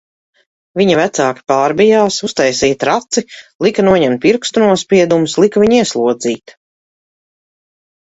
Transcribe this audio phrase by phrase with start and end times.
[0.79, 3.25] Viņa vecāki pārbijās, uztaisīja traci,
[3.67, 6.61] lika noņemt pirkstu nospiedumus, lika viņu ieslodzīt...